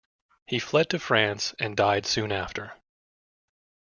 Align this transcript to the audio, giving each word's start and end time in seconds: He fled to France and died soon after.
He 0.47 0.57
fled 0.57 0.89
to 0.89 0.99
France 0.99 1.53
and 1.59 1.77
died 1.77 2.07
soon 2.07 2.31
after. 2.31 2.73